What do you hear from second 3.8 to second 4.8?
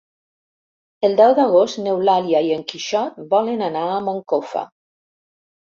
a Moncofa.